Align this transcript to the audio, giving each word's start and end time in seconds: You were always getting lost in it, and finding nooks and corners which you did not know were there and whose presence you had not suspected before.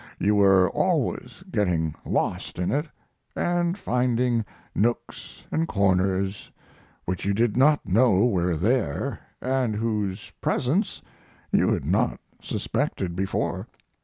You 0.17 0.33
were 0.33 0.67
always 0.71 1.43
getting 1.51 1.93
lost 2.05 2.57
in 2.57 2.71
it, 2.71 2.87
and 3.35 3.77
finding 3.77 4.43
nooks 4.73 5.45
and 5.51 5.67
corners 5.67 6.49
which 7.05 7.23
you 7.23 7.35
did 7.35 7.55
not 7.55 7.85
know 7.87 8.25
were 8.25 8.57
there 8.57 9.19
and 9.43 9.75
whose 9.75 10.31
presence 10.41 11.03
you 11.51 11.71
had 11.71 11.85
not 11.85 12.19
suspected 12.41 13.15
before. 13.15 13.67